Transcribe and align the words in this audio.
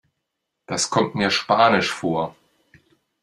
Das 0.65 0.89
kommt 0.89 1.13
mir 1.13 1.29
spanisch 1.29 1.93
vor. 1.93 2.35